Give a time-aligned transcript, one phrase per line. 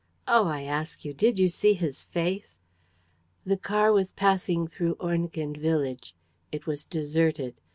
[0.27, 2.57] Oh, I ask you, did you see his face?..."
[3.45, 6.15] The car was passing through Ornequin village.
[6.51, 7.61] It was deserted.